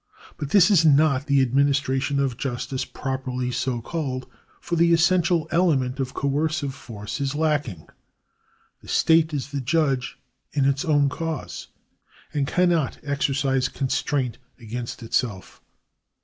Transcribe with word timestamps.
But 0.35 0.49
this 0.49 0.71
is 0.71 0.83
not 0.83 1.27
the 1.27 1.43
administration 1.43 2.19
of 2.19 2.35
justice 2.35 2.85
properly 2.85 3.51
so 3.51 3.83
called, 3.83 4.25
for 4.59 4.75
the 4.75 4.93
essential 4.95 5.47
element 5.51 5.99
of 5.99 6.15
coercive 6.15 6.73
force 6.73 7.21
is 7.21 7.35
lacking. 7.35 7.87
The 8.81 8.87
state 8.87 9.31
is 9.31 9.51
the 9.51 9.61
judge 9.61 10.17
in 10.53 10.65
its 10.65 10.83
own 10.83 11.07
cause, 11.07 11.67
and 12.33 12.47
cannot 12.47 12.97
exercise 13.03 13.69
constraint 13.69 14.39
against 14.59 15.03
itself. 15.03 15.61